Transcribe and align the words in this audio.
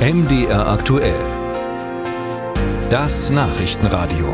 MDR 0.00 0.66
aktuell. 0.66 1.20
Das 2.88 3.28
Nachrichtenradio. 3.28 4.32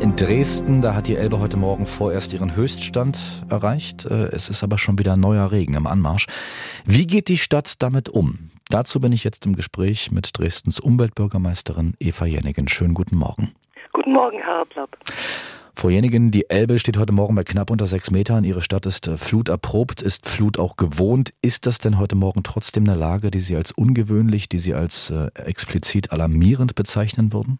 In 0.00 0.16
Dresden, 0.16 0.80
da 0.80 0.94
hat 0.94 1.08
die 1.08 1.16
Elbe 1.16 1.38
heute 1.38 1.58
Morgen 1.58 1.84
vorerst 1.84 2.32
ihren 2.32 2.56
Höchststand 2.56 3.18
erreicht. 3.50 4.06
Äh, 4.06 4.28
es 4.28 4.48
ist 4.48 4.64
aber 4.64 4.78
schon 4.78 4.98
wieder 4.98 5.18
neuer 5.18 5.52
Regen 5.52 5.74
im 5.74 5.86
Anmarsch. 5.86 6.24
Wie 6.86 7.06
geht 7.06 7.28
die 7.28 7.36
Stadt 7.36 7.82
damit 7.82 8.08
um? 8.08 8.50
Dazu 8.70 8.98
bin 8.98 9.12
ich 9.12 9.22
jetzt 9.22 9.44
im 9.44 9.54
Gespräch 9.54 10.10
mit 10.10 10.30
Dresdens 10.38 10.80
Umweltbürgermeisterin 10.80 11.92
Eva 12.00 12.24
Jennigen. 12.24 12.68
Schönen 12.68 12.94
guten 12.94 13.16
Morgen. 13.16 13.52
Guten 13.92 14.14
Morgen, 14.14 14.38
Herr 14.38 14.64
Plapp. 14.64 14.96
Frau 15.82 15.88
die 15.88 16.48
Elbe 16.48 16.78
steht 16.78 16.96
heute 16.96 17.12
Morgen 17.12 17.34
bei 17.34 17.42
knapp 17.42 17.68
unter 17.68 17.86
sechs 17.86 18.12
Metern. 18.12 18.44
Ihre 18.44 18.62
Stadt 18.62 18.86
ist 18.86 19.08
äh, 19.08 19.16
fluterprobt, 19.16 20.00
ist 20.00 20.28
Flut 20.28 20.56
auch 20.56 20.76
gewohnt. 20.76 21.30
Ist 21.42 21.66
das 21.66 21.78
denn 21.78 21.98
heute 21.98 22.14
Morgen 22.14 22.44
trotzdem 22.44 22.84
eine 22.84 22.96
Lage, 22.96 23.32
die 23.32 23.40
Sie 23.40 23.56
als 23.56 23.72
ungewöhnlich, 23.72 24.48
die 24.48 24.60
Sie 24.60 24.74
als 24.74 25.10
äh, 25.10 25.30
explizit 25.44 26.12
alarmierend 26.12 26.76
bezeichnen 26.76 27.32
würden? 27.32 27.58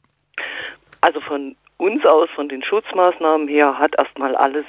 Also 1.01 1.21
von 1.21 1.57
uns 1.79 2.07
aus, 2.07 2.29
von 2.37 2.49
den 2.49 2.63
Schutzmaßnahmen 2.63 3.49
her, 3.49 3.77
hat 3.81 3.97
erstmal 3.99 4.37
alles 4.37 4.67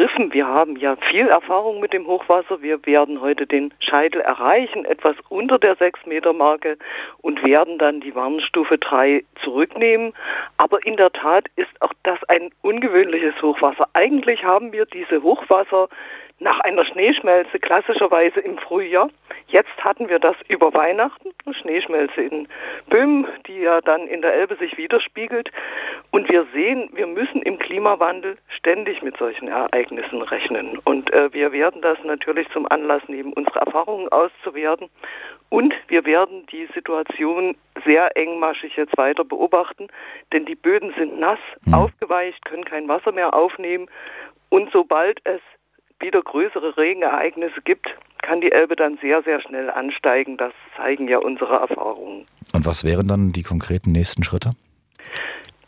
gegriffen. 0.00 0.32
Wir 0.32 0.46
haben 0.46 0.76
ja 0.76 0.96
viel 1.10 1.28
Erfahrung 1.28 1.80
mit 1.80 1.92
dem 1.92 2.06
Hochwasser. 2.06 2.62
Wir 2.62 2.84
werden 2.86 3.20
heute 3.20 3.46
den 3.46 3.72
Scheitel 3.80 4.20
erreichen, 4.20 4.84
etwas 4.84 5.14
unter 5.28 5.58
der 5.58 5.76
6-Meter-Marke 5.76 6.78
und 7.20 7.44
werden 7.44 7.78
dann 7.78 8.00
die 8.00 8.14
Warnstufe 8.14 8.78
3 8.78 9.24
zurücknehmen. 9.44 10.14
Aber 10.56 10.84
in 10.86 10.96
der 10.96 11.12
Tat 11.12 11.46
ist 11.56 11.70
auch 11.80 11.92
das 12.02 12.18
ein 12.28 12.50
ungewöhnliches 12.62 13.34
Hochwasser. 13.42 13.88
Eigentlich 13.92 14.42
haben 14.42 14.72
wir 14.72 14.86
diese 14.86 15.22
Hochwasser 15.22 15.88
nach 16.38 16.58
einer 16.60 16.86
Schneeschmelze 16.86 17.58
klassischerweise 17.58 18.40
im 18.40 18.56
Frühjahr. 18.56 19.10
Jetzt 19.48 19.84
hatten 19.84 20.08
wir 20.08 20.18
das 20.18 20.36
über 20.48 20.72
Weihnachten, 20.72 21.30
eine 21.44 21.54
Schneeschmelze 21.54 22.22
in 22.22 22.48
Böhmen, 22.88 23.26
die 23.46 23.60
ja 23.60 23.80
dann 23.82 24.06
in 24.06 24.22
der 24.22 24.32
Elbe 24.32 24.56
sich 24.56 24.78
widerspiegelt. 24.78 25.50
Und 26.12 26.28
wir 26.28 26.46
sehen, 26.52 26.90
wir 26.92 27.06
müssen 27.06 27.42
im 27.42 27.58
Klimawandel 27.58 28.36
ständig 28.48 29.00
mit 29.02 29.16
solchen 29.16 29.46
Ereignissen 29.46 30.22
rechnen. 30.22 30.78
Und 30.78 31.12
äh, 31.12 31.32
wir 31.32 31.52
werden 31.52 31.82
das 31.82 31.98
natürlich 32.04 32.48
zum 32.52 32.66
Anlass 32.70 33.02
nehmen, 33.08 33.32
unsere 33.32 33.60
Erfahrungen 33.60 34.08
auszuwerten. 34.08 34.88
Und 35.50 35.72
wir 35.88 36.04
werden 36.04 36.46
die 36.50 36.68
Situation 36.74 37.56
sehr 37.84 38.16
engmaschig 38.16 38.76
jetzt 38.76 38.96
weiter 38.96 39.24
beobachten, 39.24 39.86
denn 40.32 40.46
die 40.46 40.54
Böden 40.56 40.92
sind 40.98 41.18
nass, 41.18 41.38
mhm. 41.64 41.74
aufgeweicht, 41.74 42.44
können 42.44 42.64
kein 42.64 42.88
Wasser 42.88 43.12
mehr 43.12 43.32
aufnehmen. 43.32 43.86
Und 44.48 44.70
sobald 44.72 45.20
es 45.24 45.40
wieder 46.00 46.22
größere 46.22 46.76
Regenereignisse 46.76 47.60
gibt, 47.62 47.86
kann 48.22 48.40
die 48.40 48.52
Elbe 48.52 48.74
dann 48.74 48.98
sehr, 49.00 49.22
sehr 49.22 49.40
schnell 49.40 49.70
ansteigen. 49.70 50.36
Das 50.36 50.52
zeigen 50.76 51.08
ja 51.08 51.18
unsere 51.18 51.56
Erfahrungen. 51.56 52.26
Und 52.52 52.66
was 52.66 52.84
wären 52.84 53.06
dann 53.06 53.32
die 53.32 53.42
konkreten 53.42 53.92
nächsten 53.92 54.22
Schritte? 54.22 54.52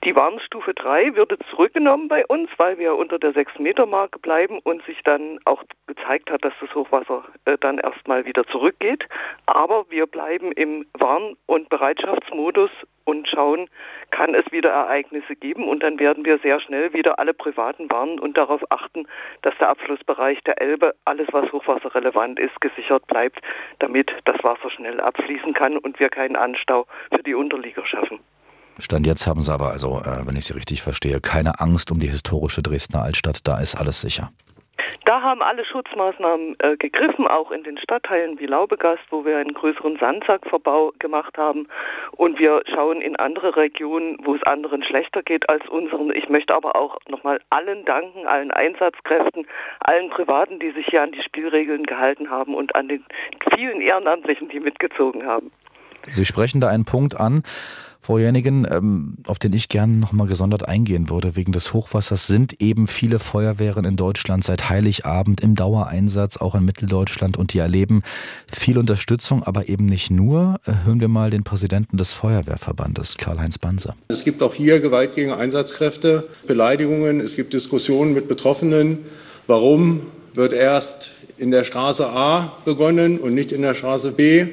Die 0.04 0.16
Warnstufe 0.16 0.74
3 0.74 1.14
würde 1.14 1.38
zurückgenommen 1.50 2.08
bei 2.08 2.26
uns, 2.26 2.50
weil 2.56 2.76
wir 2.76 2.96
unter 2.96 3.20
der 3.20 3.34
6-Meter-Marke 3.34 4.18
bleiben 4.18 4.58
und 4.58 4.84
sich 4.84 5.00
dann 5.04 5.38
auch 5.44 5.62
gezeigt 5.86 6.28
hat, 6.28 6.44
dass 6.44 6.52
das 6.60 6.74
Hochwasser 6.74 7.24
äh, 7.44 7.56
dann 7.56 7.78
erstmal 7.78 8.24
wieder 8.24 8.44
zurückgeht. 8.48 9.06
Aber 9.46 9.86
wir 9.90 10.06
bleiben 10.08 10.50
im 10.50 10.86
Warn- 10.94 11.36
und 11.46 11.68
Bereitschaftsmodus 11.68 12.70
und 13.04 13.28
schauen, 13.28 13.68
kann 14.10 14.34
es 14.34 14.50
wieder 14.50 14.70
Ereignisse 14.70 15.36
geben 15.36 15.68
und 15.68 15.84
dann 15.84 16.00
werden 16.00 16.24
wir 16.24 16.38
sehr 16.38 16.58
schnell 16.58 16.92
wieder 16.92 17.20
alle 17.20 17.32
Privaten 17.32 17.88
warnen 17.88 18.18
und 18.18 18.36
darauf 18.36 18.62
achten, 18.72 19.06
dass 19.42 19.56
der 19.58 19.68
Abflussbereich 19.68 20.42
der 20.42 20.60
Elbe, 20.60 20.96
alles 21.04 21.28
was 21.30 21.52
hochwasserrelevant 21.52 22.40
ist, 22.40 22.60
gesichert 22.60 23.06
bleibt, 23.06 23.40
damit 23.78 24.12
das 24.24 24.42
Wasser 24.42 24.70
schnell 24.70 25.00
abfließen 25.00 25.54
kann 25.54 25.78
und 25.78 26.00
wir 26.00 26.08
keinen 26.08 26.34
Anstau 26.34 26.86
für 27.14 27.22
die 27.22 27.34
Unterlieger 27.34 27.86
schaffen. 27.86 28.18
Stand 28.78 29.06
jetzt 29.06 29.26
haben 29.26 29.42
Sie 29.42 29.52
aber, 29.52 29.70
also, 29.70 30.00
äh, 30.00 30.26
wenn 30.26 30.36
ich 30.36 30.46
Sie 30.46 30.54
richtig 30.54 30.82
verstehe, 30.82 31.20
keine 31.20 31.60
Angst 31.60 31.90
um 31.90 32.00
die 32.00 32.08
historische 32.08 32.62
Dresdner 32.62 33.02
Altstadt, 33.02 33.46
da 33.46 33.60
ist 33.60 33.74
alles 33.74 34.00
sicher. 34.00 34.30
Da 35.04 35.20
haben 35.20 35.42
alle 35.42 35.64
Schutzmaßnahmen 35.64 36.56
äh, 36.60 36.76
gegriffen, 36.76 37.26
auch 37.26 37.50
in 37.50 37.64
den 37.64 37.78
Stadtteilen 37.78 38.38
wie 38.38 38.46
Laubegast, 38.46 39.02
wo 39.10 39.24
wir 39.24 39.36
einen 39.36 39.52
größeren 39.52 39.96
Sandsackverbau 39.98 40.92
gemacht 40.98 41.36
haben. 41.36 41.66
Und 42.12 42.38
wir 42.38 42.62
schauen 42.72 43.00
in 43.00 43.16
andere 43.16 43.56
Regionen, 43.56 44.18
wo 44.24 44.34
es 44.34 44.42
anderen 44.44 44.82
schlechter 44.84 45.22
geht 45.22 45.48
als 45.48 45.68
unseren. 45.68 46.14
Ich 46.14 46.28
möchte 46.28 46.54
aber 46.54 46.76
auch 46.76 46.98
nochmal 47.08 47.40
allen 47.50 47.84
danken, 47.84 48.26
allen 48.26 48.50
Einsatzkräften, 48.50 49.46
allen 49.80 50.10
Privaten, 50.10 50.60
die 50.60 50.70
sich 50.70 50.86
hier 50.86 51.02
an 51.02 51.12
die 51.12 51.22
Spielregeln 51.22 51.84
gehalten 51.84 52.30
haben 52.30 52.54
und 52.54 52.74
an 52.74 52.88
den 52.88 53.04
vielen 53.54 53.80
Ehrenamtlichen, 53.80 54.48
die 54.48 54.60
mitgezogen 54.60 55.26
haben. 55.26 55.50
Sie 56.10 56.24
sprechen 56.24 56.60
da 56.60 56.68
einen 56.68 56.84
Punkt 56.84 57.18
an, 57.18 57.42
Frau 58.04 58.18
Jenigen, 58.18 58.66
ähm, 58.68 59.18
auf 59.28 59.38
den 59.38 59.52
ich 59.52 59.68
gerne 59.68 59.92
nochmal 59.92 60.26
gesondert 60.26 60.68
eingehen 60.68 61.08
würde. 61.08 61.36
Wegen 61.36 61.52
des 61.52 61.72
Hochwassers 61.72 62.26
sind 62.26 62.60
eben 62.60 62.88
viele 62.88 63.20
Feuerwehren 63.20 63.84
in 63.84 63.94
Deutschland 63.94 64.42
seit 64.42 64.68
Heiligabend 64.68 65.40
im 65.40 65.54
Dauereinsatz, 65.54 66.36
auch 66.36 66.56
in 66.56 66.64
Mitteldeutschland, 66.64 67.36
und 67.36 67.52
die 67.52 67.58
erleben 67.58 68.02
viel 68.52 68.76
Unterstützung, 68.76 69.44
aber 69.44 69.68
eben 69.68 69.86
nicht 69.86 70.10
nur. 70.10 70.58
Äh, 70.66 70.84
hören 70.84 70.98
wir 70.98 71.06
mal 71.06 71.30
den 71.30 71.44
Präsidenten 71.44 71.96
des 71.96 72.12
Feuerwehrverbandes, 72.12 73.18
Karl-Heinz 73.18 73.58
Banse. 73.58 73.94
Es 74.08 74.24
gibt 74.24 74.42
auch 74.42 74.54
hier 74.54 74.80
Gewalt 74.80 75.14
gegen 75.14 75.30
Einsatzkräfte, 75.30 76.26
Beleidigungen, 76.48 77.20
es 77.20 77.36
gibt 77.36 77.54
Diskussionen 77.54 78.14
mit 78.14 78.26
Betroffenen. 78.26 78.98
Warum 79.46 80.08
wird 80.34 80.54
erst 80.54 81.12
in 81.36 81.52
der 81.52 81.62
Straße 81.62 82.08
A 82.08 82.56
begonnen 82.64 83.20
und 83.20 83.32
nicht 83.32 83.52
in 83.52 83.62
der 83.62 83.74
Straße 83.74 84.10
B? 84.10 84.48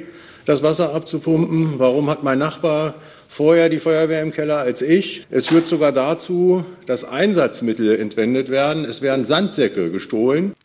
Das 0.50 0.64
Wasser 0.64 0.96
abzupumpen? 0.96 1.78
Warum 1.78 2.10
hat 2.10 2.24
mein 2.24 2.40
Nachbar 2.40 2.96
vorher 3.28 3.70
die 3.70 3.78
Feuerwehr 3.78 4.24
im 4.24 4.32
Keller 4.32 4.58
als 4.58 4.82
ich? 4.82 5.28
Es 5.30 5.48
führt 5.48 5.68
sogar 5.68 5.92
dazu, 5.92 6.66
dass 6.88 7.04
Einsatzmittel 7.04 8.00
entwendet 8.00 8.50
werden. 8.50 8.84
Es 8.84 9.04
werden 9.04 9.26
Sandsäcke 9.26 9.92
gestohlen. 9.92 10.56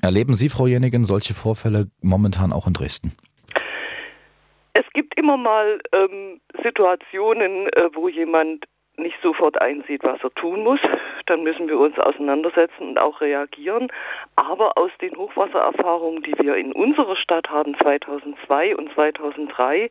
Erleben 0.00 0.34
Sie, 0.34 0.48
Frau 0.48 0.68
Jenigen, 0.68 1.04
solche 1.04 1.34
Vorfälle 1.34 1.88
momentan 2.00 2.52
auch 2.52 2.68
in 2.68 2.72
Dresden? 2.72 3.12
Es 4.74 4.84
gibt 4.94 5.18
immer 5.18 5.36
mal 5.36 5.80
ähm, 5.92 6.40
Situationen, 6.62 7.66
äh, 7.70 7.88
wo 7.94 8.08
jemand 8.08 8.64
nicht 8.98 9.16
sofort 9.22 9.60
einsieht, 9.60 10.02
was 10.02 10.22
er 10.22 10.32
tun 10.34 10.62
muss, 10.62 10.80
dann 11.26 11.42
müssen 11.42 11.68
wir 11.68 11.78
uns 11.78 11.98
auseinandersetzen 11.98 12.88
und 12.88 12.98
auch 12.98 13.20
reagieren. 13.20 13.88
Aber 14.36 14.78
aus 14.78 14.90
den 15.00 15.16
Hochwassererfahrungen, 15.16 16.22
die 16.22 16.38
wir 16.38 16.56
in 16.56 16.72
unserer 16.72 17.16
Stadt 17.16 17.50
haben, 17.50 17.76
2002 17.78 18.76
und 18.76 18.92
2003, 18.94 19.90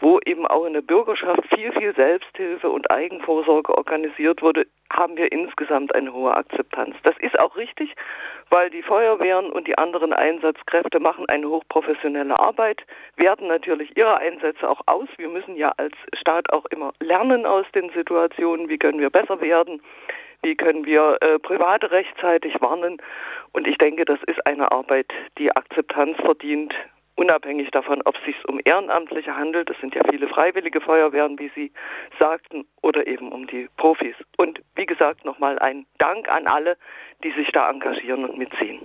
wo 0.00 0.20
eben 0.24 0.46
auch 0.46 0.64
in 0.66 0.74
der 0.74 0.82
Bürgerschaft 0.82 1.42
viel, 1.54 1.72
viel 1.72 1.94
Selbsthilfe 1.94 2.70
und 2.70 2.90
Eigenvorsorge 2.90 3.76
organisiert 3.76 4.42
wurde, 4.42 4.66
haben 4.92 5.16
wir 5.16 5.30
insgesamt 5.32 5.94
eine 5.94 6.12
hohe 6.12 6.34
Akzeptanz. 6.34 6.96
Das 7.02 7.16
ist 7.18 7.38
auch 7.38 7.56
richtig, 7.56 7.94
weil 8.50 8.70
die 8.70 8.82
Feuerwehren 8.82 9.50
und 9.50 9.66
die 9.66 9.76
anderen 9.76 10.12
Einsatzkräfte 10.12 11.00
machen 11.00 11.28
eine 11.28 11.48
hochprofessionelle 11.48 12.38
Arbeit, 12.38 12.82
werten 13.16 13.48
natürlich 13.48 13.96
ihre 13.96 14.18
Einsätze 14.18 14.68
auch 14.68 14.80
aus. 14.86 15.08
Wir 15.16 15.28
müssen 15.28 15.56
ja 15.56 15.72
als 15.76 15.94
Staat 16.14 16.50
auch 16.52 16.64
immer 16.66 16.92
lernen 17.00 17.46
aus 17.46 17.66
den 17.74 17.90
Situationen, 17.90 18.68
wie 18.68 18.78
können 18.78 19.00
wir 19.00 19.10
besser 19.10 19.40
werden, 19.40 19.82
wie 20.42 20.54
können 20.54 20.86
wir 20.86 21.18
äh, 21.20 21.38
Private 21.38 21.90
rechtzeitig 21.90 22.60
warnen. 22.60 22.98
Und 23.52 23.66
ich 23.66 23.76
denke, 23.78 24.04
das 24.04 24.22
ist 24.26 24.44
eine 24.46 24.70
Arbeit, 24.70 25.06
die 25.36 25.54
Akzeptanz 25.54 26.16
verdient, 26.18 26.74
unabhängig 27.18 27.70
davon, 27.70 28.00
ob 28.04 28.16
es 28.16 28.24
sich 28.24 28.48
um 28.48 28.60
Ehrenamtliche 28.64 29.36
handelt, 29.36 29.68
es 29.68 29.78
sind 29.80 29.94
ja 29.94 30.02
viele 30.08 30.28
freiwillige 30.28 30.80
Feuerwehren, 30.80 31.38
wie 31.38 31.50
Sie 31.54 31.72
sagten, 32.18 32.66
oder 32.80 33.06
eben 33.06 33.32
um 33.32 33.46
die 33.46 33.68
Profis. 33.76 34.14
Und 34.36 34.60
wie 34.76 34.86
gesagt, 34.86 35.24
nochmal 35.24 35.58
ein 35.58 35.86
Dank 35.98 36.28
an 36.28 36.46
alle, 36.46 36.76
die 37.24 37.32
sich 37.32 37.48
da 37.52 37.68
engagieren 37.68 38.24
und 38.24 38.38
mitziehen. 38.38 38.80